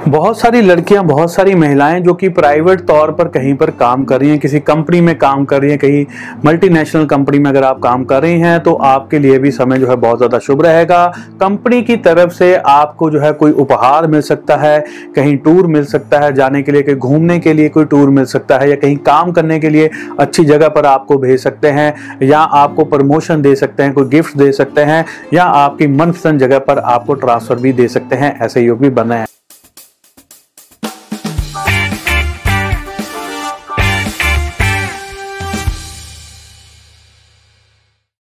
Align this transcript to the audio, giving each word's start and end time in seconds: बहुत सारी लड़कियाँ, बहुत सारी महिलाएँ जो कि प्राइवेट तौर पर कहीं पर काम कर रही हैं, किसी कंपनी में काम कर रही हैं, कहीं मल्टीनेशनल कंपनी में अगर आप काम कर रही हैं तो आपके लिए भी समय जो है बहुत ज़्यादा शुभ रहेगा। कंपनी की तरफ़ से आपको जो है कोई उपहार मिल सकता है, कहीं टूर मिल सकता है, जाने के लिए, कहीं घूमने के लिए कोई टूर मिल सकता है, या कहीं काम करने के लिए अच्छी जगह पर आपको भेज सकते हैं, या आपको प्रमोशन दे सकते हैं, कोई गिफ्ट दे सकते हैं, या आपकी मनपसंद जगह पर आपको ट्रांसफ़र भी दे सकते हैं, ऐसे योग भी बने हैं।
बहुत 0.00 0.38
सारी 0.40 0.60
लड़कियाँ, 0.62 1.02
बहुत 1.04 1.32
सारी 1.32 1.54
महिलाएँ 1.54 2.00
जो 2.00 2.12
कि 2.14 2.28
प्राइवेट 2.28 2.80
तौर 2.80 3.10
पर 3.12 3.28
कहीं 3.28 3.54
पर 3.54 3.70
काम 3.72 4.04
कर 4.04 4.20
रही 4.20 4.30
हैं, 4.30 4.38
किसी 4.38 4.60
कंपनी 4.60 5.00
में 5.00 5.14
काम 5.18 5.44
कर 5.44 5.60
रही 5.60 5.70
हैं, 5.70 5.78
कहीं 5.78 6.04
मल्टीनेशनल 6.44 7.04
कंपनी 7.06 7.38
में 7.38 7.48
अगर 7.50 7.64
आप 7.64 7.78
काम 7.78 8.04
कर 8.04 8.22
रही 8.22 8.40
हैं 8.40 8.58
तो 8.60 8.74
आपके 8.74 9.18
लिए 9.18 9.38
भी 9.38 9.50
समय 9.50 9.78
जो 9.78 9.88
है 9.88 9.96
बहुत 9.96 10.18
ज़्यादा 10.18 10.38
शुभ 10.38 10.62
रहेगा। 10.62 11.06
कंपनी 11.40 11.82
की 11.82 11.96
तरफ़ 11.98 12.32
से 12.32 12.54
आपको 12.56 13.10
जो 13.10 13.20
है 13.20 13.32
कोई 13.32 13.52
उपहार 13.52 14.06
मिल 14.06 14.20
सकता 14.20 14.56
है, 14.56 14.84
कहीं 15.16 15.36
टूर 15.36 15.66
मिल 15.66 15.84
सकता 15.84 16.18
है, 16.18 16.32
जाने 16.32 16.62
के 16.62 16.72
लिए, 16.72 16.82
कहीं 16.82 16.96
घूमने 16.96 17.38
के 17.38 17.52
लिए 17.52 17.68
कोई 17.68 17.84
टूर 17.84 18.10
मिल 18.10 18.24
सकता 18.26 18.58
है, 18.58 18.70
या 18.70 18.76
कहीं 18.76 18.96
काम 18.96 19.32
करने 19.32 19.58
के 19.60 19.68
लिए 19.68 19.90
अच्छी 20.20 20.44
जगह 20.44 20.68
पर 20.68 20.86
आपको 20.86 21.18
भेज 21.18 21.40
सकते 21.40 21.70
हैं, 21.70 21.94
या 22.22 22.38
आपको 22.38 22.84
प्रमोशन 22.86 23.42
दे 23.42 23.54
सकते 23.54 23.82
हैं, 23.82 23.92
कोई 23.92 24.08
गिफ्ट 24.08 24.36
दे 24.36 24.52
सकते 24.52 24.80
हैं, 24.82 25.04
या 25.34 25.44
आपकी 25.44 25.86
मनपसंद 25.88 26.40
जगह 26.40 26.58
पर 26.60 26.78
आपको 26.78 27.14
ट्रांसफ़र 27.16 27.56
भी 27.56 27.72
दे 27.72 27.88
सकते 27.88 28.16
हैं, 28.16 28.38
ऐसे 28.40 28.60
योग 28.60 28.78
भी 28.78 28.90
बने 28.90 29.14
हैं। 29.14 29.26